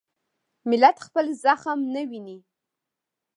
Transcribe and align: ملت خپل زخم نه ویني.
ملت 0.69 0.97
خپل 1.05 1.25
زخم 1.43 1.79
نه 1.93 2.01
ویني. 2.09 2.37